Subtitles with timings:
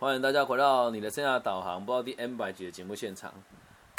[0.00, 3.30] 欢迎大家回到你的生涯导航，不知道第 N 百集的节目现场。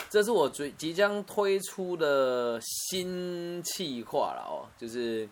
[0.10, 5.29] 这是我最即将推出的新计划了哦，就是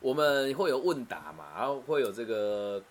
[0.00, 2.82] 我们会有问答嘛，然后会有这个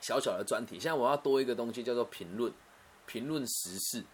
[0.00, 0.72] 小小的专题。
[0.72, 2.52] 现在我要多一个东西，叫做评论，
[3.06, 4.04] 评论时事。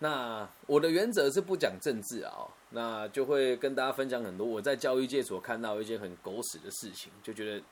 [0.00, 7.64] 那我的原则是不讲政治啊，那就会跟大家分享很多我在教育界所看到一些很狗屎的事情，就觉得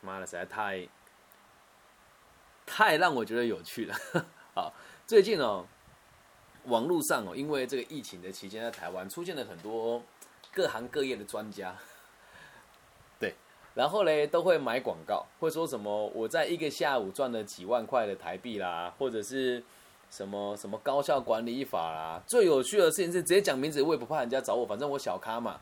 [0.00, 0.88] 妈的实在太
[2.70, 3.94] 太让我觉得有趣了。
[4.54, 4.72] 好，
[5.04, 5.66] 最近哦。
[6.66, 10.00] 网络上哦，因为这个疫情的期间，在台湾出现了很多
[10.52, 11.74] 各行各业的专家，
[13.18, 13.34] 对，
[13.74, 19.64] 然后嘞都会买广告，会说什么我在一个下午赚了几万块的台币啦，或者是
[20.10, 22.22] 什么什么高效管理法啦。
[22.26, 25.58] 最有趣的事情是直接讲名字，我也不怕人家找我，反正我小咖嘛。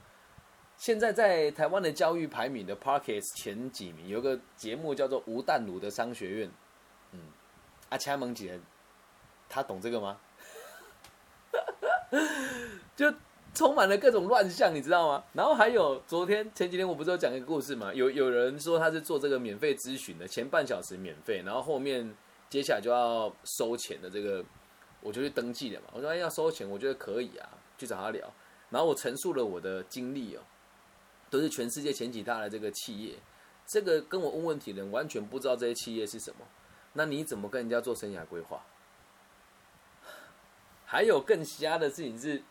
[0.76, 6.52] 现在在台湾的教育排名的 Parkes 前几名，有个节目叫做吴淡如的商学院，嗯，
[7.90, 8.58] 阿掐蒙姐，
[9.48, 10.18] 他懂这个吗？
[12.96, 13.12] 就
[13.54, 15.24] 充满了各种乱象，你知道吗？
[15.32, 17.92] 然后还有昨天前几天我不是有讲一个故事吗？
[17.92, 22.14] 有有人说他是做这个免费咨询的，前半小时免费，然后后面
[22.48, 24.44] 接下来就要收钱的这个，
[25.00, 25.88] 我就去登记了嘛。
[25.92, 28.30] 我说哎要收钱，我觉得可以啊，去找他聊。
[28.70, 30.42] 然后我陈述了我的经历哦，
[31.30, 33.14] 都是全世界前几大的这个企业，
[33.66, 36.46] 这个跟我问问题的人完全不知道这些企业是什么。
[36.94, 38.62] 那你怎么跟人家做生涯规划？
[40.84, 42.42] 还有更瞎的事情是，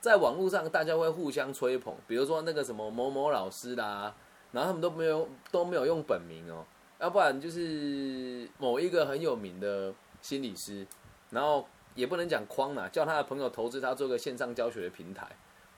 [0.00, 4.14] 在网络上大家会互相吹捧，比如说那个什么某某老师啦，
[4.52, 6.64] 然后他们都没有都没有用本名哦，
[6.98, 10.86] 要不然就是某一个很有名的心理师，
[11.30, 15.28] 然后也不能讲框啦，叫他的朋友投资他做个线上教学的平台，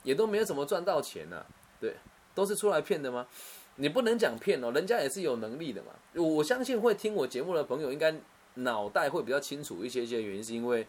[0.03, 1.45] 也都没有怎么赚到钱呢，
[1.79, 1.95] 对，
[2.33, 3.27] 都是出来骗的吗？
[3.75, 5.93] 你不能讲骗哦，人家也是有能力的嘛。
[6.13, 8.13] 我相信会听我节目的朋友，应该
[8.55, 10.85] 脑袋会比较清楚一些些，原因是因为。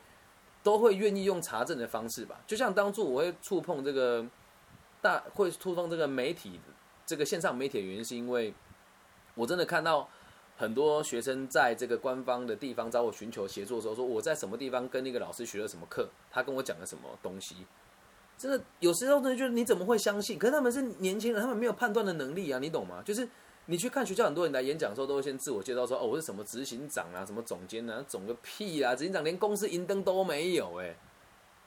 [0.63, 4.27] 都会愿意用查证的方式吧，就像当初我会触碰这个
[5.01, 6.59] 大，会触碰这个媒体，
[7.07, 8.53] 这个线上媒体的原因，是因为
[9.37, 10.09] 我真的看到
[10.57, 17.55] 很多学生在这个官方的地方找我寻求协助的时候，说我在什么地方跟那个老师学了什么课，他跟我讲了什么东西，
[18.39, 20.39] 真的有时候真的觉得你怎么会相信？
[20.39, 23.03] 可是他们是年轻人，他们没有判断的能力啊，你懂吗？
[23.05, 23.29] 就是。
[23.69, 28.95] 你去看学校，很多人来演讲的时候，都会先自我介绍说：“哦，我是什么执行长啊，什么总监啊，总个屁啊！
[28.95, 30.95] 执行长连公司银灯都没有，哎，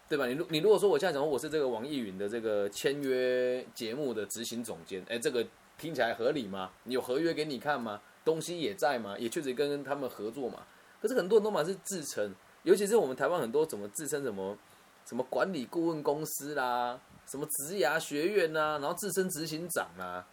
[0.08, 0.26] 对吧？
[0.26, 5.46] 你如你如果说我现在讲我是这个网易云的这个签约节目的执行总监，哎，这个
[5.78, 6.72] 听起来合理吗？
[6.86, 8.00] 你有合约给你看吗？
[8.24, 9.18] 东西也在吗？
[9.20, 10.60] 也确实跟他们合作嘛。
[11.02, 14.58] 可是很多人都嘛是自称，尤其是我们台湾很多怎么自称什么
[15.10, 20.24] 什么管理顾问公司啦，什么职涯学院呐，然后自身执行长啊。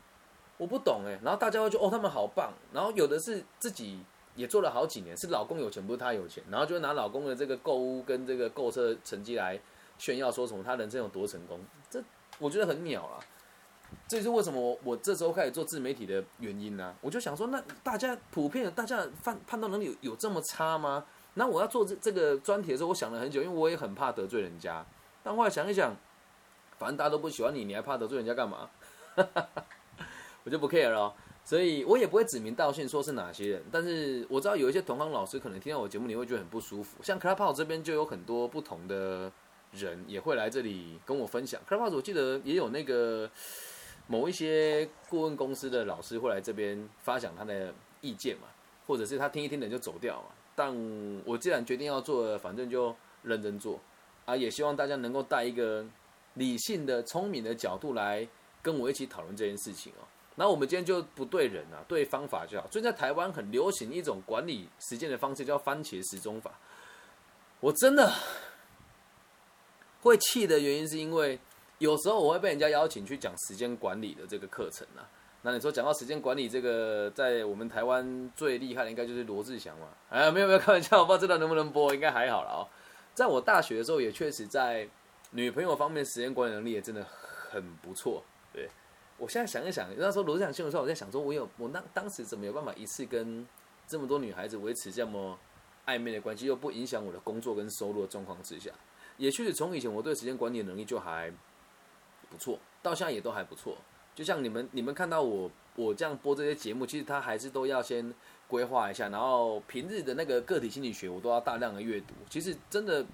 [0.59, 4.01] 我不懂哎，然后大家会觉得哦，他们好棒，然后有的是自己
[4.35, 9.59] 也做了好几年，是老公有钱，不是他有钱，然后就拿老公的这个购物跟这个购车成绩来
[9.97, 11.59] 炫耀，说什么他人生有多成功，
[11.89, 12.03] 这
[12.39, 13.19] 我觉得很鸟啊。
[14.09, 16.95] 这是为什么我我这时候开始做自媒体的原因呢？
[17.01, 21.05] 我就想说，那大家普遍大家判判断能力有有这么差吗？
[21.39, 24.85] 那我要做这这个专题的时候，我想了很久，因为我也很怕得罪人家。
[25.23, 25.95] 但后来想一想，
[26.79, 28.71] 反正大家都不喜欢你，你还怕得罪人家干嘛？
[30.45, 31.13] 我就不 care 了，
[31.45, 33.65] 所以我也不会指名道姓说是哪些人。
[33.71, 37.03] 但是我知道有一些同行老师可能听到我节目，你会觉得很不舒服。
[37.03, 39.31] 像 Clubhouse 这边就有很多不同的
[39.73, 41.61] 人也会来这里跟我分享。
[41.69, 43.29] Clubhouse 我记得也有那个
[44.07, 48.47] 某一些顾问公司的老师会来这边发讲他的意见嘛，
[48.87, 50.29] 或者是他听一听的就走掉嘛。
[50.57, 50.75] 但
[51.25, 53.79] 我既然决定要做，反正就认真做
[54.25, 54.35] 啊！
[54.35, 55.85] 也希望大家能够带一个
[56.35, 58.27] 理性的、聪明的角度来
[58.63, 60.03] 跟我一起讨论这件事情哦。
[60.35, 62.67] 那我们今天就不对人啊，对方法就好。
[62.69, 66.59] 最近在台湾很流行一种管理时间的方式，叫番茄时钟法。
[67.61, 68.13] 我真的
[70.01, 71.39] 会气的原因，是因为
[71.79, 75.09] 有时候我会被人家邀请去讲时间管理的这个课程啊。
[75.47, 79.87] 那你说讲到时间管理这个，在我们台湾最厉害的应该就是罗志祥嘛？
[80.11, 82.67] 哎，没有没有开玩笑，我不知道能不能播，应该还好了哦。
[83.15, 84.89] 在我大学的时候，也确实在
[85.31, 88.69] 女朋友方面时间管理能力也真的很不错，对。
[89.19, 93.47] 我现在想一想，那时候罗志祥新闻时候，我在想说，我有我那当时怎么有办法一次跟
[93.87, 95.39] 这么多女孩子维持这么
[95.87, 98.73] 暧昧的关系，又不影响我的工作跟收入的状况之下，
[99.17, 101.33] 也确实从以前我对时间管理的能力就还
[102.29, 103.79] 不错，到现在也都还不错。
[104.17, 108.13] 就像你们你们看到我我这样播这些节目，其实他还是都要先
[108.49, 112.15] 规划一下，然后平日的那个个体心理学我都要大量的阅读。
[112.29, 113.07] 其实真的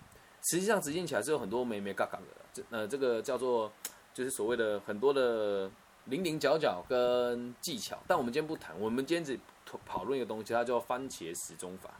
[0.51, 3.71] 实际上执行起来是有很多没没杠杠的，这呃这个叫做
[4.15, 5.71] 就是所谓的很多的。
[6.07, 8.75] 零零角角跟技巧，但我们今天不谈。
[8.81, 9.39] 我们今天只
[9.87, 11.93] 讨论一个东西，它叫番茄时钟法。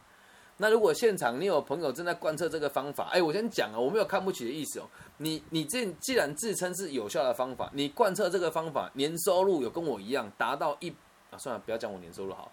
[0.57, 4.87] 那如果现场你有朋友正在贯彻这个方法，哎，我先讲啊，我没有看不起的意思哦。
[5.17, 10.89] 你你这既然自称是有效的方法，你贯彻这个方法，年收入有跟我一样达到一
[11.31, 12.51] 啊，算了，不要讲我年收入好，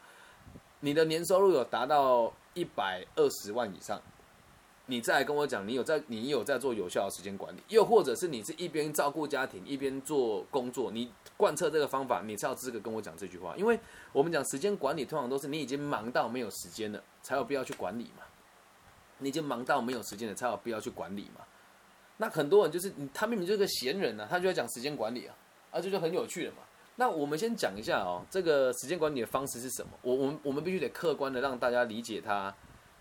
[0.81, 4.01] 你的年收入有达到一百二十万以上。
[4.91, 13.55] 你再来跟我讲，你有在你有在做有效的时间管理，又或者是你是一边照顾家庭一边做工作，你贯彻这个方法，你才有资格跟我讲这句话。
[13.57, 13.79] 因为
[14.13, 18.25] 我们讲时间管理，通常都是你已经忙到没有时间了，才有必要去管理嘛。
[19.19, 21.45] 你已经忙到没有时间了，才有必要去管理嘛。
[22.17, 25.37] 那很多人就是他明明就是个闲人呢，他就要讲时间管理啊，
[25.71, 26.59] 啊这就很有趣了嘛。
[26.97, 29.93] 那我们先讲一下哦，这个时间管理的方式是什么？
[30.03, 32.53] 我我们我们必须得客观的让大家理解它。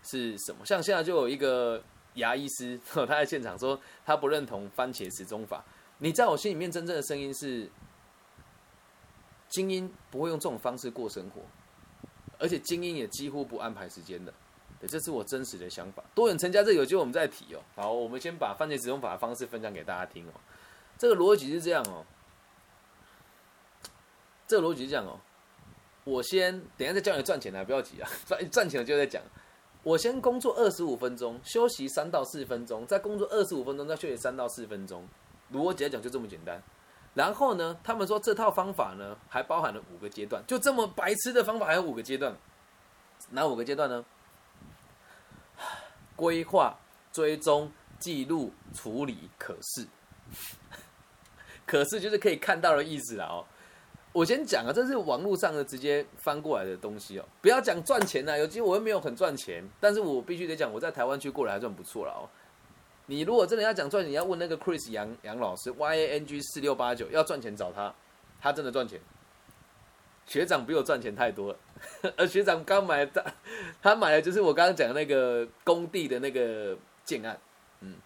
[0.02, 0.64] 是什么？
[0.64, 1.82] 像现在就有一个
[2.14, 5.64] 牙医师， 他在现场说他不认同番茄时钟法。
[5.98, 7.70] 你在我心里面真正的声音是，
[9.48, 11.42] 精英不会用这种方式过生活，
[12.38, 14.32] 而且精英也几乎不安排时间的。
[14.80, 16.02] 对，这是我真实的想法。
[16.14, 17.60] 多元成家这有机会我们再提哦。
[17.76, 20.32] 好，我们先把番茄时钟法的方式分享给大家听哦。
[20.96, 22.06] 这个逻辑是这样哦，
[24.46, 25.20] 这个逻辑是这样哦。
[26.04, 29.22] 我先等下再教你赚钱啊，不要急啊， 赚赚钱了就再讲。
[29.82, 35.06] 我先工作二十五分钟，休息三到四分钟，再工作二十五分钟，再休息三到四分钟。
[35.48, 36.62] 如果简单讲就这么简单。
[37.14, 42.36] 然后呢，他们说这套方法呢还包含了五个阶段，就这么白痴的方法还有五个阶段。
[43.30, 44.04] 哪五个阶段呢？
[46.14, 46.78] 规划、
[47.12, 49.86] 追踪、记录、处理、可视。
[51.66, 53.46] 可视就是可以看到的意思了哦。
[54.12, 57.24] 我先讲啊，这是网络上的直接翻过来的东西哦。
[57.40, 62.26] 不要讲赚钱呐，有机我又没有很赚钱，但是我必须得讲，我在台湾区过来还算不错了哦。
[63.06, 67.94] 你如果真的要讲赚钱，你要问那个 Chris 杨杨老师 Y A N G 四六八九，要赚钱找他，
[68.40, 69.00] 他真的赚钱。
[70.26, 71.58] 学长比我赚钱太多了，
[72.16, 73.24] 而 学长刚买的，
[73.82, 77.36] 他买的就是我刚刚讲的那个工地的那个建案，
[77.80, 77.96] 嗯，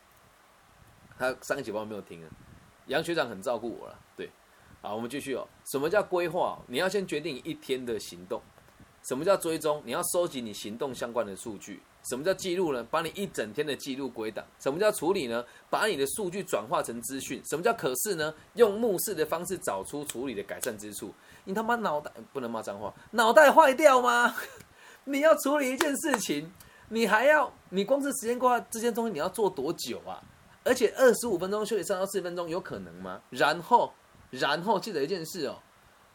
[1.18, 2.28] 他上一集我没有听啊。
[2.86, 4.30] 杨学长很照顾我了，对。
[4.84, 5.48] 好，我们继续哦。
[5.64, 6.58] 什么叫规划？
[6.66, 8.38] 你要先决定一天的行动。
[9.02, 9.82] 什么叫追踪？
[9.82, 11.80] 你要收集你行动相关的数据。
[12.02, 12.86] 什么叫记录呢？
[12.90, 14.44] 把你一整天的记录归档。
[14.60, 15.42] 什么叫处理呢？
[15.70, 17.40] 把你的数据转化成资讯。
[17.46, 18.34] 什么叫可视呢？
[18.56, 21.14] 用目视的方式找出处理的改善之处。
[21.44, 24.36] 你他妈脑袋不能骂脏话，脑袋坏掉吗？
[25.04, 26.52] 你要处理一件事情，
[26.90, 30.22] 你还要你光是时间规划这件东西你要做多久啊？
[30.62, 33.22] 而且二十五分钟休息三到四分钟有可能吗？
[33.30, 33.90] 然后。
[34.38, 35.56] 然后记得一件事哦，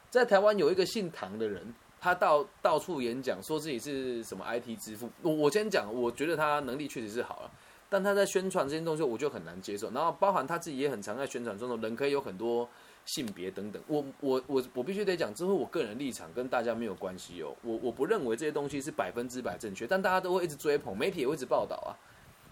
[0.10, 5.10] 在台湾有一个姓唐的人，他到到处演讲，说自己是什么 IT 之父。
[5.21, 7.51] 我我先讲，我觉得他能力确实是好了，
[7.89, 9.92] 但他在宣传这些东西，我就很难接受。
[9.92, 12.68] 然后包含他自己也很常在宣传中的，人可以有很多
[13.06, 13.81] 性别等等。
[13.88, 17.56] 我我我我必须得讲，这是我个人立场，跟大家没有关系哦。
[17.62, 21.94] 我我不认为这些东西是百分之百正确，但大家都会一直追捧，媒体也会一直报道啊。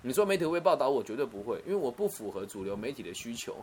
[0.03, 3.55] 你说媒体会报道，我绝对不会，因为我不符合主流媒体的需求。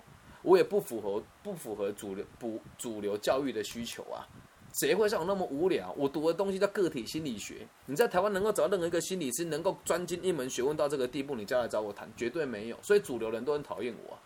[0.45, 4.29] 我也不符合不符合主流不主流教育的需求啊！
[4.75, 5.93] 谁会像我那么无聊？
[5.97, 7.67] 我读的东西叫个体心理学。
[7.87, 12.79] 你在台湾能够找到任何一个心理师能够专精一门学问到这个地步，你再来找我谈，绝对没有。
[12.83, 14.19] 所以主流人都很讨厌我。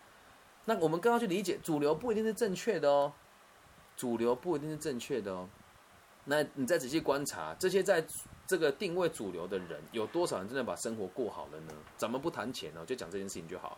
[0.65, 3.13] 那我们更要去理解，主流不一定是正确的哦。
[3.95, 5.47] 主流不一定是正确的哦。
[6.25, 8.05] 那你再仔细观察这些在
[8.45, 11.73] 这个定位主流的人，有多少人真的把生活过好了呢？
[11.95, 13.77] 咱们不谈钱哦，就讲这件事情就好。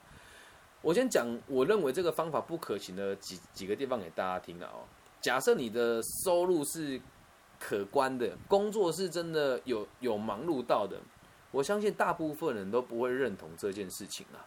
[0.82, 4.82] 我先讲，我认为这个方法不可行的几几个地方给大家听了哦。
[5.22, 7.00] 假设你的收入是
[7.60, 10.98] 可观的，工作是真的有有忙碌到的，
[11.52, 14.42] 我相信大部分人都不会认同这件事情啊。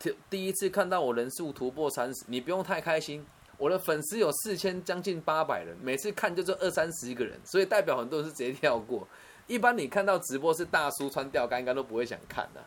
[0.00, 3.24] 第第一次看到我人数突破三十，你不用太开心。
[3.56, 9.06] 我的粉丝有四千将近八百人，每次看就这二三十个人，所以代表很多人是直接跳过。
[9.46, 12.60] 一般你看到直播是大叔穿吊杆，应该都不会想看的。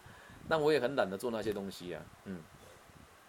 [0.47, 2.41] 那我也很懒得做那些东西啊，嗯。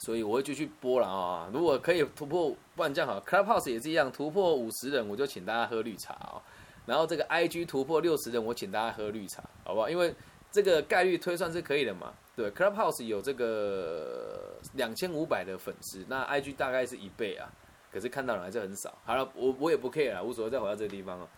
[0.04, 1.48] 所以我会继续播了啊！
[1.52, 6.42] 如果可以突破万将好，Clubhouse 也是一样，突破五十人我就请大家喝绿茶啊。
[6.84, 9.88] 然后这个 IG 突破六十人，我请大家喝绿茶，好不好？
[9.88, 10.12] 因为
[10.50, 12.12] 这个概率推算是可以的嘛。
[12.34, 17.48] 对，Clubhouse 有这个两千五百的粉丝，那 IG 大概是一倍啊，
[17.92, 18.92] 可是看到人还是很少。
[19.04, 21.28] 好了，我我也不 care 了，无所谓，再回到这个地方哦。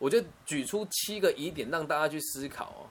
[0.00, 2.90] 我就举出七个疑点让大家去思考哦。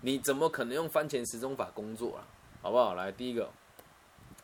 [0.00, 2.22] 你怎么可能用番茄时钟法工作啊？
[2.62, 2.94] 好不好？
[2.94, 3.50] 来，第一个。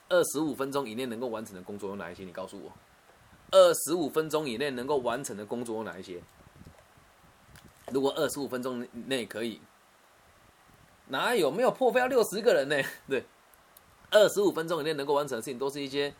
[0.08, 2.24] 二十五分钟以内能够完成的工作有哪一些？
[2.24, 2.72] 你告诉我。
[3.50, 6.20] 二十五分钟以内能够完成的工作有哪一些？
[7.92, 9.60] 如果二十五分钟内可以，
[11.08, 12.76] 哪有没有破费要六十个人呢？
[13.08, 13.24] 对，
[14.10, 16.12] 二十五分钟以内能够完成的事情，都是一些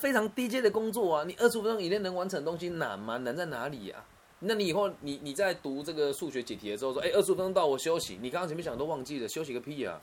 [0.00, 1.24] 非常低阶的工作啊！
[1.24, 3.18] 你二十五分钟以内能完成的东西难吗？
[3.18, 4.02] 难在哪里呀？
[4.40, 10.00] 那你以后你你在读这个数学解题的时候说，哎，二十五分钟到我休息，你刚刚前面讲都忘记了，休息个屁啊，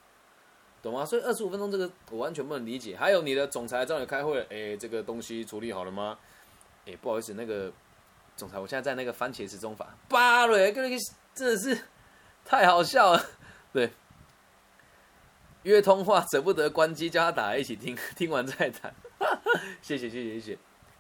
[0.82, 1.06] 懂吗？
[1.06, 2.96] 所以二十五分钟这个我完全不能理解。
[2.96, 6.18] 还有你的总裁找你开会，哎，这个东西处理好了吗？
[6.86, 7.72] 哎，不好意思，那个
[8.36, 10.98] 总裁，我现在在那个番茄时钟法，巴瑞，跟那个
[11.36, 11.78] 真的是
[12.44, 13.26] 太好笑了，
[13.72, 13.92] 对。
[15.64, 18.92] 约通话舍不得关机，叫他打来一起听， 听完再谈。
[19.80, 20.52] 谢谢谢谢谢谢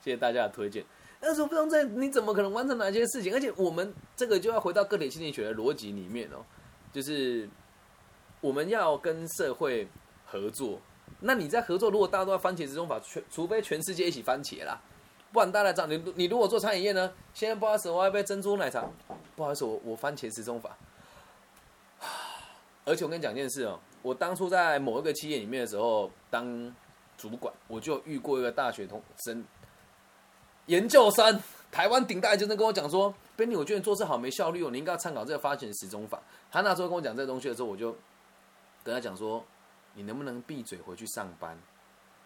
[0.03, 0.85] 谢谢大家的推荐。
[1.19, 3.33] 二十五分钟在你怎么可能完成哪些事情？
[3.33, 6.45] 而且我们这个就要回到个体心理学的逻辑里面哦，
[6.93, 7.50] 就是
[8.41, 9.88] 我们要跟社会
[10.25, 10.79] 合作。
[11.19, 14.81] 那你在合作，如果大家都在番茄时钟法，全除非全世界一起番茄啦，
[15.31, 17.13] 不然大家这样，你你如果做餐饮业呢？
[17.33, 18.83] 现在不好意思，我要杯珍珠奶茶。
[19.36, 20.75] 不好意思，我我番茄时钟法。
[22.83, 23.79] 而且我跟你讲件事哦。
[24.01, 26.75] 我当初在某一个企业里面的时候，当
[27.17, 29.45] 主管，我就遇过一个大学同生
[30.65, 31.39] 研究生，
[31.71, 36.19] 台湾顶大就能跟我讲说：“Benny，我觉得你做事好没效率哦，你应该要参考这个发钱时钟法。”
[36.51, 37.95] 他那时候跟我讲这个东西的时候，我就
[38.83, 39.43] 跟他讲说
[39.95, 41.57] ：“你能不能闭嘴回去上班？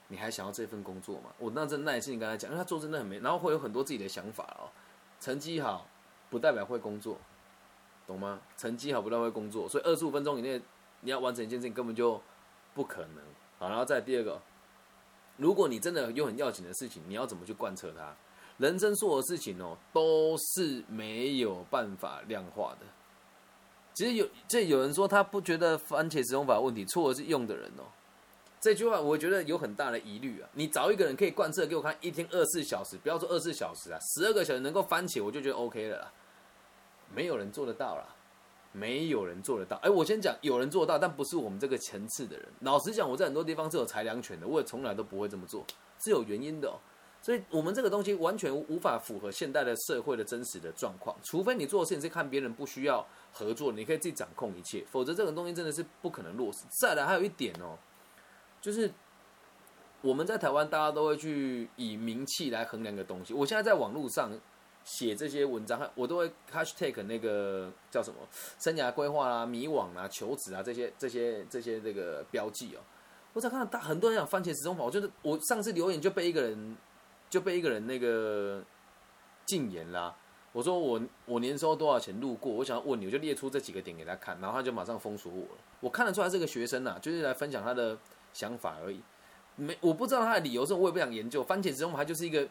[0.07, 4.69] 你还想要这份工作吗？”我那阵耐心跟他讲，因为他做真的很没，然后会有很多自己的想法哦。
[5.19, 5.87] 成绩好
[6.29, 7.17] 不代表会工作，
[8.05, 8.39] 懂吗？
[8.57, 10.61] 成绩好不代表会工作，所以二十五分钟以内。
[11.01, 12.19] 你要完成一件事情根本就
[12.73, 13.23] 不可能。
[13.59, 14.41] 好，然后再第二个，
[15.37, 18.15] 如果你真的有很要紧的事情，你要怎么去贯彻它？
[18.57, 22.87] 人生所有事情哦，都是没有办法量化的。
[23.95, 27.83] 其实有这有人说他不觉得番茄使用法问题，错的是用的人哦。
[28.59, 30.49] 这句话我觉得有很大的疑虑啊。
[30.53, 36.11] 你找一个人可以贯彻给我看，一天二十四小时，不要说二十四小时啊，十二个小时能够番茄，我就觉得 OK 了啦。
[37.13, 38.05] 没有人做得到啦。
[38.73, 39.77] 没有人做得到。
[39.77, 42.45] 哎，我先讲，有人做到，但不是我们这个层次的人。
[42.59, 45.65] 老实讲，我在很多地方是有裁量权的，我也从来都不会这么做，
[46.03, 46.67] 是有原因的。
[46.67, 46.75] 哦
[47.25, 51.17] 所以，我们这个东西完全无法符合现代的社会的真实的状况。
[51.23, 53.03] 除非你做的事情是看别人不需要
[53.33, 56.59] 合作，你可以自己掌控一切，否则这种东西真的是不可能落实。
[56.79, 57.75] 再来，还有一点哦，
[58.61, 58.91] 就是
[60.01, 63.33] 我们在台湾，大家都会去以名气来衡量一个东西。
[63.33, 64.31] 我现在在网络上。
[64.87, 68.19] 写这些文章，我都会 hashtag 那个叫什么
[68.59, 72.79] 生涯规划啦、迷惘啊、求职啊这些、这些、这些这个标记哦。
[73.33, 76.77] 我才看到大很多人讲番茄时钟法，我就是我上次留言就被一个人
[77.29, 78.63] 就被一个人那个
[79.45, 80.15] 禁言啦。
[80.51, 85.61] 我说我我年收多少钱路过，我想要问你，我就列出这几个点给他看，然后他就马上封锁我了。
[85.79, 87.97] 我看得出来这个学生呐，就是来分享他的
[88.33, 89.01] 想法而已，
[89.55, 91.43] 没我不知道他的理由是，我也不想研究。
[91.43, 92.47] 番茄时钟法就是一个。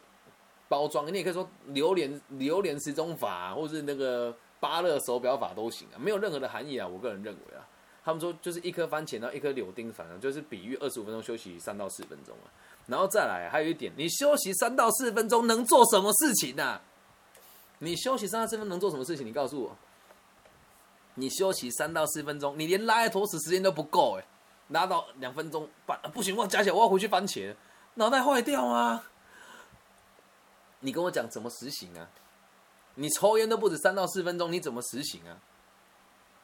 [0.67, 6.87] 包装，你也可以说榴莲榴莲时钟法，或者是那个芭乐手表法都行啊，没有任何的含义啊。
[6.87, 7.61] 我个人认为啊，
[8.03, 12.49] 他们说就是一颗番茄，然后一颗柳丁，反正就是比喻二十五分钟休息三到四分钟啊。
[12.87, 16.81] 然后再来，还有一点，你休息三到四分钟能做什么事情呢？
[17.79, 19.25] 你休息三到四分钟能做什么事情？
[19.25, 19.75] 你告诉我，
[21.15, 24.25] 你休息三到四分钟，你连拉一坨屎时间都不够哎，
[24.69, 27.55] 拉到两分钟半不行，我加起来我要回去番茄，
[27.95, 29.03] 脑袋坏掉啊！
[30.81, 32.07] 你跟我讲怎么实行啊？
[32.95, 35.37] 你抽烟都不止三到四分钟，你怎么实行啊？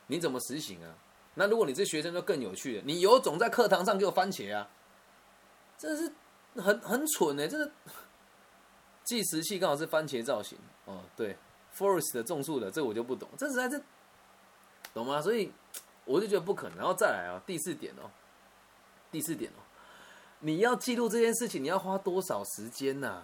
[0.07, 0.95] 你怎么实行啊？
[1.35, 2.83] 那如果你是学生，就更有趣了。
[2.85, 4.67] 你有种在课堂上给我番茄啊！
[5.77, 6.11] 真的是
[6.55, 7.47] 很很蠢哎！
[7.47, 7.71] 这个，
[9.03, 10.99] 计时器刚好是番茄造型哦。
[11.15, 11.37] 对
[11.75, 13.81] ，Forest 的种树的，这我就不懂，这实在是
[14.93, 15.21] 懂吗？
[15.21, 15.51] 所以
[16.05, 16.77] 我就觉得不可能。
[16.77, 18.09] 然后再来啊，第四点哦，
[19.11, 19.61] 第四点哦，
[20.39, 23.23] 你要记录这件事情，你要花多少时间呐？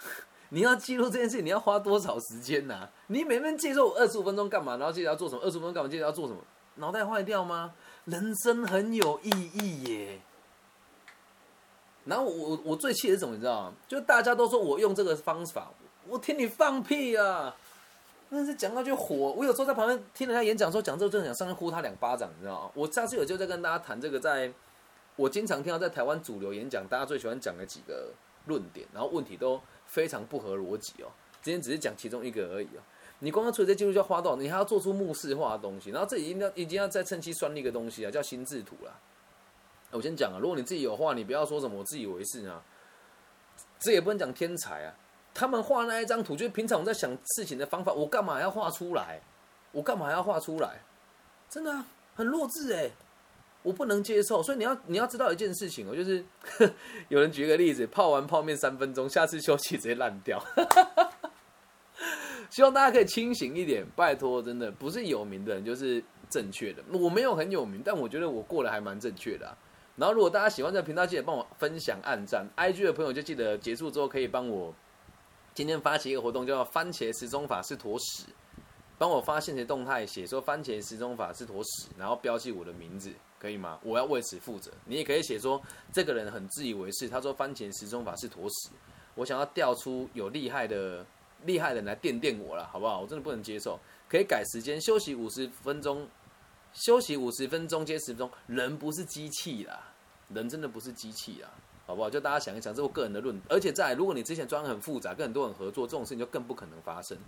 [0.50, 2.88] 你要记录这件事，你要花多少时间呐？
[3.06, 4.76] 你每天记录二十五分钟干嘛？
[4.76, 5.40] 然后记得要做什么？
[5.42, 5.88] 二十五分钟干嘛？
[5.88, 6.42] 记得要做什么？
[6.74, 7.72] 脑袋坏掉吗？
[8.04, 10.20] 人生很有意义耶。
[12.10, 13.34] 然后我我最气的是什么？
[13.34, 13.72] 你知道吗？
[13.88, 15.70] 就大家都说我用这个方法，
[16.06, 17.56] 我听你放屁啊！
[18.28, 19.14] 那是讲到就火。
[19.14, 22.70] 我有时候在旁边听人家演讲，说讲之后真的想上去呼他两巴掌，你知道吗？
[22.74, 24.52] 我上次有就在跟大家谈这个，在
[25.16, 28.10] 我经常听到在台湾主流演讲，大家最喜欢讲的几个
[28.46, 29.60] 论点，然后问题都。
[29.90, 31.10] 非常不合逻辑哦！
[31.42, 32.80] 今天只是讲其中一个而已哦。
[33.18, 34.38] 你光要处理这记录就要花多少？
[34.38, 38.96] 你还要做出目视化的东西，然后这已经要已经要再趁机算另一个东西啊，叫心智图了。
[39.90, 42.62] 我先讲啊，如果你自己有画，你不要说什么我自以为是啊。
[43.78, 44.94] 这也不能讲天才啊。
[45.32, 49.20] 他们画那一张图，就是平常我在想事情的方法，我干嘛要画出来？
[49.72, 50.80] 我干嘛要画出来？
[51.48, 52.90] 真的很弱智哎！
[53.62, 56.24] 我不能接受，所以你要你要知道一件事情哦，就是
[57.08, 60.42] 有人举个例子，泡完泡面三分钟，下次休息直接烂掉。
[62.50, 66.82] 希望大家可以清醒一点，拜托，真的不是有名的人就是正确的。
[66.90, 69.56] 我没有很有名，但我觉得我过得还蛮正确的啊。
[69.96, 72.46] 然后如果大家喜欢这个频道，记得帮我分享、按赞。
[72.56, 74.74] IG 的朋友就记得结束之后可以帮我
[75.54, 78.24] 今天发起一个活动，叫“番茄时钟法是坨屎”，
[78.96, 83.78] 帮我发现实动态写说“番茄时钟法是坨屎”，然后标记我的名字，可以吗？
[83.82, 84.70] 我要为此负责。
[84.86, 85.60] 你也可以写说
[85.92, 88.70] 这个人很自以为是，他说“番茄时钟法是坨屎”，
[89.16, 91.04] 我想要调出有厉害的
[91.44, 93.00] 厉害的人来垫垫我了，好不好？
[93.00, 93.78] 我真的不能接受。
[94.08, 96.08] 可以改时间，休息五十分钟，
[96.72, 98.30] 休息五十分钟接十分钟。
[98.46, 99.80] 人不是机器啦，
[100.28, 101.48] 人真的不是机器啦。
[101.86, 102.08] 好不好？
[102.08, 103.36] 就大家想一想，这是我个人的论。
[103.48, 107.18] 而且在如果你之前装很复杂，跟很多人合作，这种事情就更不可能发生。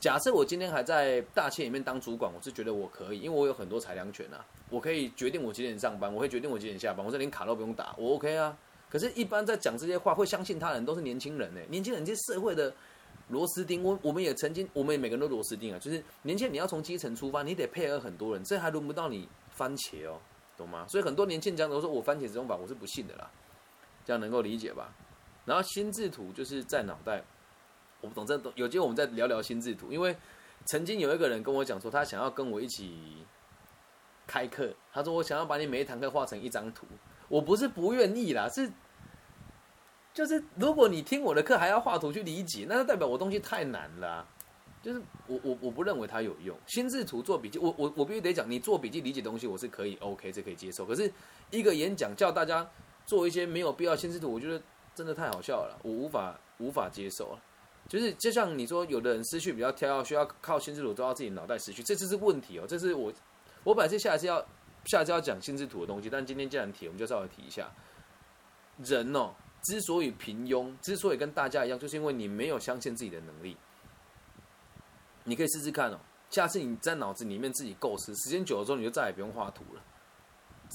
[0.00, 8.56] 假设我今天还在大企业里面当主管，我是觉得我可以，因为我有很多裁量权啊，我可以决定我几点上班，我会决定我几点下班，我这连卡都不用打，我 OK 啊。
[8.90, 11.60] 可是，一般在讲这些话，会相信他人都是年轻人呢。
[11.68, 12.74] 年轻人这社会的
[13.28, 15.78] 螺丝钉，我我们也曾经，我们也每个人都螺丝钉啊。
[15.78, 20.20] 就是年轻人，你要从基层出发，你得配合很多人，这还轮不到你番茄哦，
[20.56, 20.86] 懂吗？
[20.88, 23.30] 所以很多年轻人讲都说我番茄这种法，我是不信的啦。
[24.04, 24.92] 这样能够理解吧？
[25.46, 27.22] 然后心智图就是在脑袋，
[28.00, 28.52] 我不懂这懂。
[28.56, 30.14] 有机会我们再聊聊心智图，因为
[30.66, 33.24] 曾经有一个人跟我讲说，他想要跟我一起
[34.26, 34.70] 开课。
[34.92, 36.86] 他说我想要把你每一堂课画成一张图。
[37.28, 38.70] 我不是不愿意啦，是
[40.14, 44.26] 就是如果你听我的课还要画图去理解，那就代表我东西太难了。
[44.80, 46.56] 就是我我我不认为它有用。
[46.66, 50.86] 心智图做笔记，我我我必须得讲，你做笔记理解东西我是可以 OK，这可以接受。
[50.86, 51.12] 可是
[51.50, 52.66] 一个演讲叫大家。
[53.06, 54.58] 做一些没有必要心智图，我觉得
[54.94, 57.42] 真的太好笑了，我无法无法接受了。
[57.86, 62.64] 就是就像你说，有的人思绪比较跳，需要靠心智图抓到自己脑袋思绪，这次是问题哦。
[62.66, 63.12] 这是我
[63.62, 64.42] 我本来是下一次要
[64.86, 67.70] 下一次要讲心智图的东西，但今天既然提，我们就稍微提一下。
[68.78, 73.56] 人哦，之所以平庸，之所以跟大家一样，就是因为你没有相信自己的能力。
[75.24, 79.82] 你可以试试看哦，下次你在脑子里面自己构思，时间久了之后，你就再也不用画图了。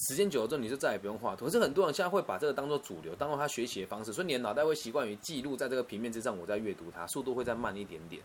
[0.07, 1.45] 时间久了之后，你就再也不用画图。
[1.45, 8.23] 可是很多人现在会把这个当做主流，当做他学习的方式，所以你的脑袋会习惯于记录在这个平面之上，我在阅读它，速度会再慢一点点。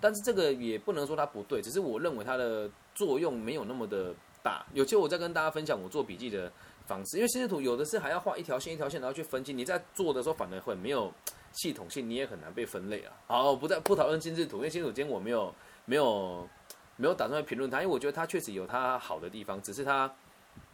[0.00, 4.66] 但是这个也不能说它不对，只是我认为它的作用没有那么的大。
[4.72, 6.50] 有些我在跟大家分享我做笔记的
[6.86, 9.52] 方式，因为心智图有的是还要画一条线一条线，然后去分析。
[9.52, 11.12] 你在做的时候反而会没有
[11.52, 13.12] 系统性，你也很难被分类啊。
[13.26, 16.48] 好，不再不讨论心智图，因为心智图今天我没有没有
[16.96, 20.12] 没有打算评论它，因为我觉得它确实有它好的地方，只是它。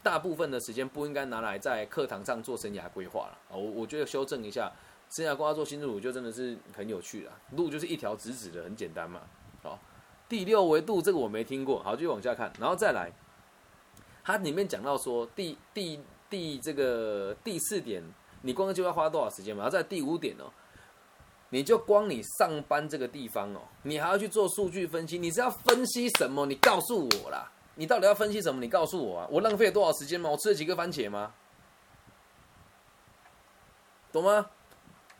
[0.03, 3.53] 大部分的时间不应该拿来在课堂上做生涯规划了啊！
[3.55, 4.71] 我我觉得修正一下，
[5.11, 7.33] 生涯规划做心智图就真的是很有趣了。
[7.55, 9.21] 路就是一条直直的，很简单嘛。
[9.63, 9.79] 好，
[10.27, 13.11] 第六维度这个我没听过，好，继续往下看，然后再来，
[14.23, 18.03] 它里面讲到说第第第这个第四点，
[18.43, 19.63] 你光就要花多少时间嘛？
[19.63, 20.53] 然后在第五点哦，
[21.51, 26.47] 你就光你上班这个地方哦，你还要去做数据分析，你是要分析什么？
[26.47, 27.51] 你告诉我啦。
[27.77, 28.61] 你到底要分析什么？
[28.61, 29.29] 你告诉我啊！
[29.31, 30.29] 我浪费了多少时间吗？
[30.29, 31.33] 我吃了几个番茄吗？
[34.13, 34.51] 懂吗？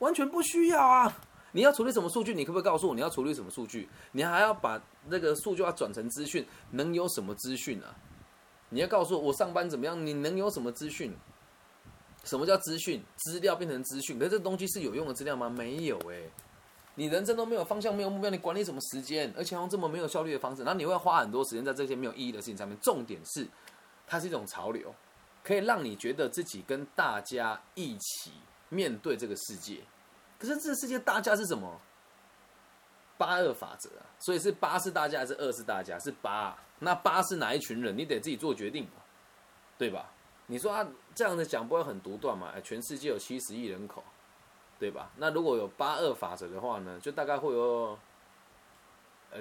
[0.01, 1.17] 完全不需要啊！
[1.53, 2.35] 你要处理什么数据？
[2.35, 3.89] 你可不可以告诉我你要处理什么数据？
[4.13, 7.97] 你还要把那个数据要转成资讯，能有什么资讯啊？
[8.71, 10.07] 你要告诉我我上班怎么样？
[10.07, 11.15] 你能有什么资讯？
[12.25, 13.03] 什么叫资讯？
[13.17, 15.49] 资料变成资讯，可是这东西是有用的资料吗？
[15.49, 16.23] 没有哎。
[16.97, 19.33] 你人生都没有方向，没有目标，你管理什么时间？
[19.37, 22.77] 而且用这么没有效率的方式，然后你会花很多时间在这些没有意义的事情上面。
[22.81, 23.47] 重点是，
[24.07, 24.95] 它是一种潮流，
[25.43, 28.33] 可以让你觉得自己跟大家一起
[28.69, 29.81] 面对这个世界。
[30.39, 31.81] 可是这个世界大家是什么？
[33.17, 34.05] 八二法则啊！
[34.19, 35.99] 所以是八是大家还是二是大家？
[35.99, 36.57] 是八。
[36.81, 37.97] 那八是哪一群人？
[37.97, 38.87] 你得自己做决定
[39.79, 40.11] 对吧？
[40.47, 42.53] 你说啊，这样的讲不会很独断嘛？
[42.61, 44.03] 全世界有七十亿人口。
[44.81, 45.11] 对吧？
[45.19, 47.99] 那如果有八二法则的话呢，就大概会有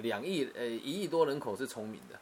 [0.02, 2.20] 两亿呃一亿多人口是聪明的，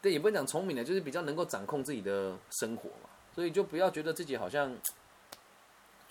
[0.00, 3.10] 对，也不能讲聪明的，就是比较能够掌控自己的生活嘛。
[3.34, 4.74] 所以就不要觉得自己好像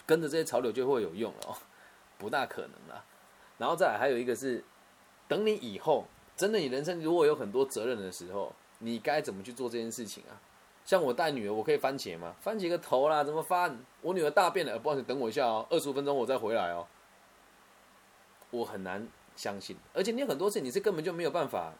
[0.05, 1.57] 跟着这些潮流就会有用了哦，
[2.19, 3.03] 不大可能啦。
[3.57, 4.63] 然后再还有一个是，
[5.27, 6.05] 等你以后
[6.41, 10.34] 真的你人生如果有很多责任的时候，你该怎么去做这件事情啊？
[10.84, 12.36] 像我带女儿，我可以番茄吗？
[12.41, 13.77] 番茄个头啦，怎么翻？
[14.01, 16.88] 我女儿大便了，不好意思，等我一下哦，二十五分钟我再回来哦。
[18.49, 21.75] 我很难相信，而且你有很多事你是根本就没有办法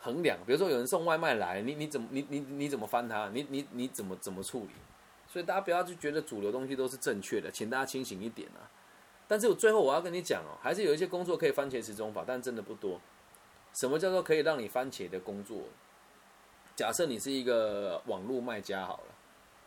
[0.00, 0.36] 衡量。
[0.44, 3.28] 比如说有人送外卖来，你你怎么你你你怎么翻它？
[3.32, 4.70] 你你你怎么怎么处理？
[5.28, 8.66] 所以大家不要就觉得主流东西都是正确的，请大家清醒一点啊。
[9.28, 13.00] 但是我最后我要跟你讲哦，还是有一些工作可以番茄时钟法，但真的不多。
[13.72, 15.62] 什么叫做可以让你番茄的工作？
[16.76, 19.14] 假设你是一个网络卖家好了，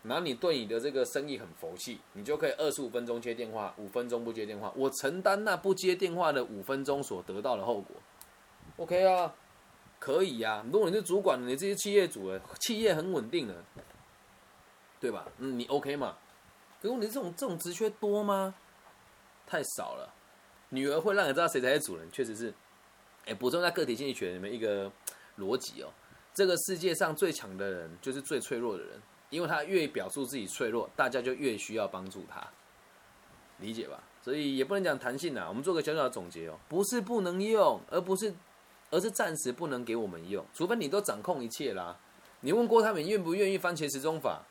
[0.02, 7.96] 然后你对你的这个生意很佛系，你就可以二十五分钟接电话，五分钟不接电话，我承担那不接电话的五分钟所得到的后果。
[8.78, 9.34] OK 啊，
[10.00, 10.66] 可以呀。
[10.72, 13.64] 如果你是主管，你这些企业主的企业很稳定的，
[15.00, 15.28] 对吧？
[15.38, 16.18] 嗯，你 OK 嘛？
[16.82, 18.56] 可是你这种这种职缺多吗？
[19.46, 20.12] 太少了。
[20.70, 22.54] 女儿会让人知道谁才是主人，确实是。
[23.26, 24.92] 哎，补充在个体经济学里面一个
[25.38, 25.90] 逻辑哦，
[26.34, 32.46] 这个世界上最强的人就是最脆弱的人，因为他越表述自己脆弱，大家就越需要帮助他，
[33.60, 34.04] 理解吧？
[34.22, 38.34] 所以也不能讲弹性啊，我们做个小小的总结哦，不是不能用，而不是，
[38.90, 41.98] 而是暂时不能给我们用，除非你都掌控一切啦。
[42.42, 44.42] 你问郭台铭愿不愿意番茄时钟法？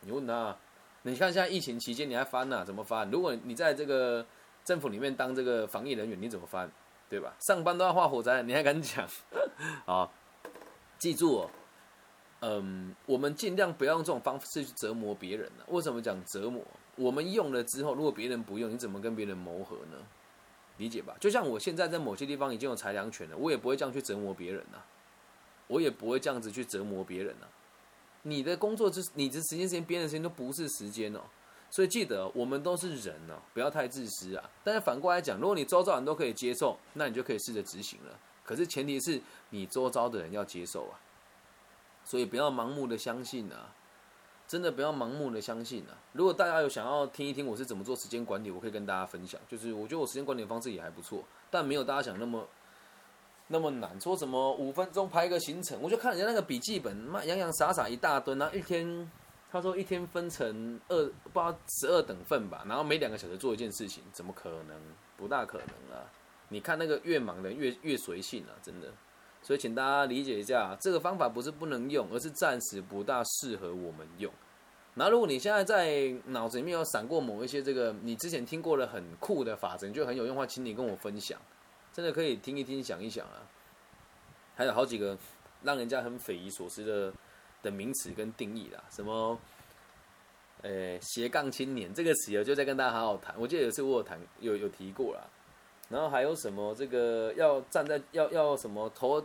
[0.00, 0.56] 你问他，
[1.02, 2.64] 你看现在疫情期间你还翻呐？
[2.64, 3.10] 怎么翻？
[3.10, 4.24] 如果你在这个
[4.64, 6.70] 政府里面当这个防疫人员，你怎么翻？
[7.08, 7.34] 对吧？
[7.40, 9.08] 上班都要画火灾，你还敢讲？
[9.86, 10.10] 啊，
[10.98, 11.50] 记住哦，
[12.40, 15.64] 嗯，我们尽量不要用这种方式去折磨别人呢。
[15.68, 16.62] 为什么讲折磨？
[16.96, 19.96] 我们用了之后，如果别人不用，你怎么跟别人磨合呢？
[20.78, 21.16] 理解吧？
[21.20, 24.78] 就像我现在在某些地方已经有裁量权了，我也不会这样去折磨别人呐。
[25.68, 27.46] 我也不会这样子去折磨别人呐。
[28.22, 31.20] 你的工作就是你的时间时间，别人的时间都不是时间哦。
[31.70, 34.50] 所以记得，我们都是人哦，不要太自私啊。
[34.64, 38.18] 但是反过来讲，如果你周遭人都可以接受，那你就可以试着执行了。
[38.44, 40.96] 可是前提是你周遭的人要接受啊。
[42.04, 43.74] 所以不要盲目的相信啊，
[44.46, 45.98] 真的不要盲目的相信啊。
[46.12, 49.40] 如果大家有想要听一听我是怎么做时间管理，我可以跟大家分享。
[49.48, 52.46] 就是我觉得我时间管理的方式也还不错，但没有大家想那么。
[53.48, 55.80] 那么难，说什么五分钟排一个行程？
[55.80, 59.08] 我就看人家那个笔记本，妈洋洋洒洒一大堆，然后一天，
[59.56, 64.76] 他说一天分成二，不知道十二等份吧，然后每两个小时做一件事情，怎么可能？
[65.16, 66.04] 不大可能啊！
[66.50, 68.88] 你看那个越忙的越越随性啊，真的。
[69.42, 74.30] 所以请大家理解一下，这个方法不是不能用，而是暂时不大适合我们用。
[74.94, 81.40] 然后如果你现在在脑子里面有闪过某一些这个你之前听过的很酷的法则，你觉得很有用的话，请你跟我分享。
[81.92, 83.48] 真的可以听一听，想一想啊，
[84.54, 85.16] 还有好几个
[85.62, 87.12] 让人家很匪夷所思的
[87.62, 89.38] 的名词跟定义啦，什么，
[90.62, 93.34] 呃，斜杠青年这个词，我就在跟大家好好谈。
[93.38, 95.22] 我记得有次我有谈，有有提过啦。
[95.88, 99.24] 然后还有什么这个要站在要要什么投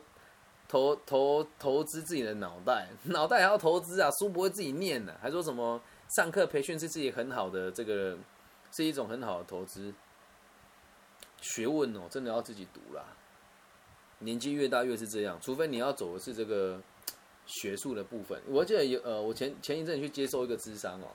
[0.67, 8.17] 投投投资自己的脑袋， 脑袋还要投资啊，书不会自己念的，还说什么上课培训是自己很好的这个
[8.71, 9.93] 是一种很好的投资。
[11.41, 13.03] 学问哦，真的要自己读啦。
[14.19, 16.79] 年纪越大越是这样，除非你要走的是这个
[17.45, 18.41] 学术的部分。
[18.47, 21.07] 我记得有呃，我前前一阵去接受一个智商哦，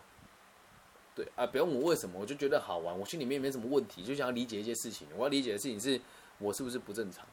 [1.15, 5.09] 对啊，不用我为什么，我就觉得好玩，我心里面没什么问题，就想要理解一些事情。
[5.17, 6.01] 我要理解的事情是
[6.39, 7.27] 我是不是不正常，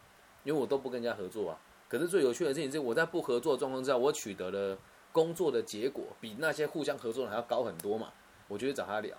[0.43, 1.59] 因为我都不跟人家合作啊。
[1.89, 4.77] 可是最有趣的事情是，我在不合作的状况之下，我取得了
[5.11, 8.11] 工作的结果比那些互相合作的还要高很多嘛。
[8.47, 9.15] 我就去找他聊。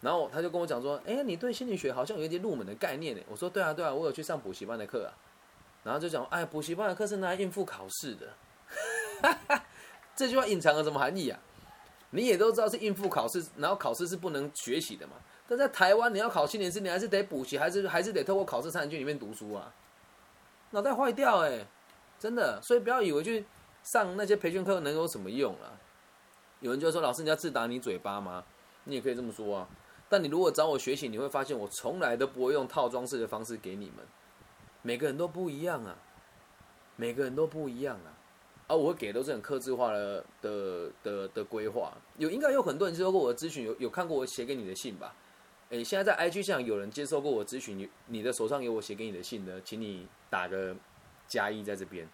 [0.00, 5.14] 然后他就跟我讲说：“哎，你对心理学好像有一点入门的概念呢。”我说：“对啊，对啊，我有去上补习班的课啊。”
[5.84, 8.26] 然后就讲：“哎，补习班的课是拿来应付考试的。”
[10.16, 11.38] 这句话隐藏了什么含义啊？
[12.10, 15.14] 你也都知道是应付考试，然后考试是不能学习的嘛。
[15.48, 19.72] 但在台湾，你要考七年制，你还是得补习，还是还是得透过考试才能去里面读书啊？
[20.70, 21.66] 脑袋坏掉哎，
[22.18, 22.60] 真的。
[22.62, 23.44] 所以不要以为去
[23.82, 25.72] 上那些培训课能有什么用啊。
[26.60, 28.44] 有人就说：“老师，你要自打你嘴巴吗？”
[28.84, 29.68] 你也可以这么说啊。
[30.08, 34.06] 但你如果找我学习，你会发现我从来都不会用套装式的方式给你们。
[34.82, 35.96] 每个人都不一样啊，
[36.96, 38.12] 每个人都不一样啊。
[38.72, 41.92] 而我会给都是很克制化的的的的规划。
[42.16, 45.14] 有应该有很多人接受过我的咨询，有有看过我写给你的信吧？
[45.68, 50.74] 诶，现在在 IG 上有人接受过我咨询，你你的手上有我写给你的信的，请你打个
[51.28, 52.08] 加一在这边，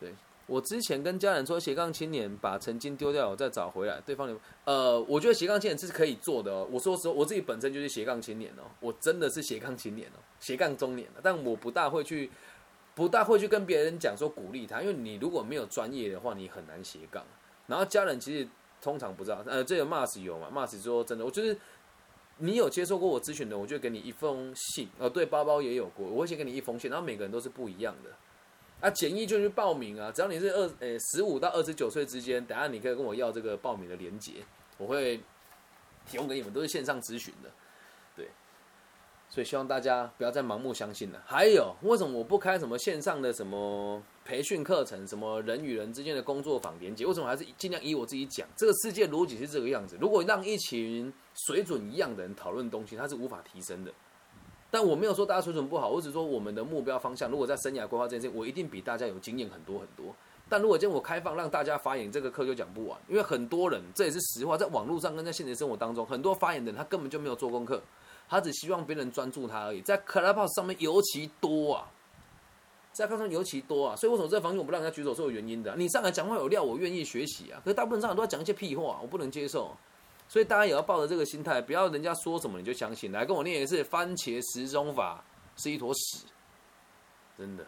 [0.00, 0.14] 对。
[0.46, 4.00] 我之前跟家人说，斜杠青年把曾经丢掉，我再找回来。
[4.04, 6.68] 对方，呃，我觉得斜杠青年是可以做的哦。
[6.70, 11.08] 我说实话，我自己本身就是斜杠青年哦，我真的是斜杠青年哦，斜杠中年。
[11.22, 12.28] 但我不大会去，
[12.94, 17.24] 不大会去跟别人讲说鼓励他，因为你如果没有专业的话，你很难斜杠。
[17.66, 18.46] 然后家人其实
[18.80, 21.56] 通常不知道，呃，这个 Mars 有嘛？Mars 说真的，我就是
[22.38, 24.88] 你有接受过我咨询的，我就给你一封信。
[24.98, 28.10] 呃，对，包包也有过，我会先给你一封信，然后每个人都是不一样的。
[28.80, 30.10] 啊，简易就去报名啊！
[30.10, 34.32] 只要你是二诶十五到二十九岁之间，等下你可以跟我要这个报名的链接，
[34.76, 35.20] 我会
[36.04, 37.50] 提供给你们，都是线上咨询的，
[39.32, 41.18] 所以希望大家不要再盲目相信了。
[41.24, 47.06] 还有，为什么我不开什么线上的什么培训课程，什么人与人之间的工作坊连接？
[47.06, 48.46] 为什么还是尽量以我自己讲？
[48.54, 49.96] 这个世界逻辑是这个样子。
[49.98, 51.10] 如果让一群
[51.46, 53.90] 水准一样的人讨论东西，它是无法提升的。
[54.70, 57.30] 但我没有说大家水准不好，我只是说我们的目标方向。
[57.30, 60.14] 如果在生涯规划这件事情，我一定比大家有经验很多很多。
[60.46, 67.82] 但如果今天我开放让大家发言，这个课就讲不完，因为很多人这也是实话，在网络上跟在现实生活当中，很多发言的人他根本就没有做功课，
[68.32, 69.82] 他只希望别人专注他而已。
[69.82, 71.86] 在 Clubhouse 上面尤其多啊，
[72.90, 75.76] 在 Clubhouse 尤其多啊，所以为什么这个房间我不让人家举手是有原因的。
[75.76, 77.60] 你上来讲话有料，我愿意学习啊。
[77.62, 79.76] 可是大部分上来都要讲一些屁话，我不能接受。
[80.28, 83.12] 所以大家也要抱着这个心态，不要人家说什么你就相信。
[83.12, 85.22] 来跟我念一次，番茄时钟法
[85.58, 86.24] 是一坨屎，
[87.36, 87.66] 真的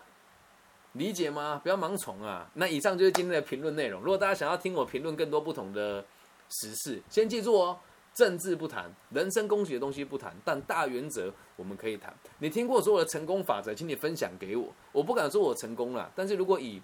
[0.93, 1.61] 理解吗？
[1.63, 2.51] 不要盲从啊！
[2.55, 4.01] 那以上就是今天的评论内容。
[4.01, 6.03] 如果大家想要听我评论更多不同的
[6.49, 7.79] 时事，先记住哦。
[8.15, 12.15] 政治不谈，人生恭喜的东西不谈，但大原则我们可以谈。
[12.39, 14.73] 你听过所有的成功法则，请你分享给我。
[14.93, 16.81] 我不敢说我成功了，但是如果以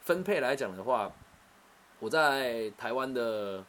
[0.00, 1.12] 分配来讲的话，
[1.98, 3.64] 我在台湾的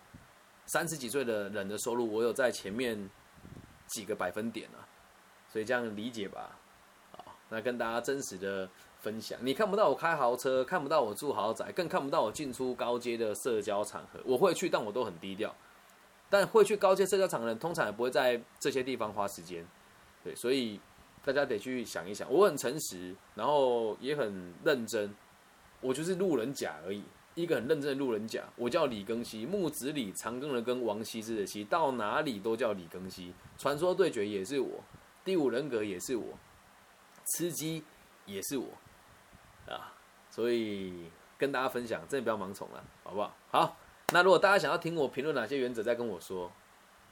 [0.67, 3.09] 三十几岁的人的收入，我有在前面
[3.87, 4.85] 几个百分点啊，
[5.51, 6.59] 所以这样理解吧。
[7.11, 8.69] 好，那跟大家真实的
[9.01, 14.19] 分享，你看不到我开豪车，看不到我住豪宅，更看不到我进出高阶的社交场合。
[14.23, 15.51] 我会去，但我都很低调。
[16.29, 19.65] 但会去高阶社交场的人，通常也不会在这些地方花时间，
[20.23, 20.79] 对，所以
[21.25, 22.31] 大家得去想一想。
[22.31, 25.13] 我很诚实，然后也很认真，
[25.81, 28.43] 我就是路人甲而已，一个很认真的路人甲。
[28.55, 33.33] 我叫李庚希，木子李，长庚的庚，王羲之的羲，到哪里都叫李庚希。
[33.57, 34.83] 传说对决也是我，
[35.25, 36.37] 第五人格也是我，
[37.33, 37.83] 吃鸡
[38.25, 38.67] 也是我，
[39.67, 39.93] 啊，
[40.29, 43.35] 所以跟大家分享，真的不要盲从了，好不好？
[43.49, 43.77] 好。
[44.11, 46.51] 那如果大家想要听我评论哪些原则，再跟我说。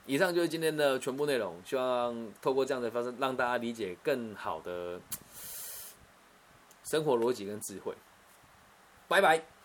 [0.05, 4.99] 以上就是今天的全部内容，希望透过这样的方式，让大家理解更好的
[6.85, 7.93] 生活逻辑跟智慧。
[9.07, 9.56] 拜拜。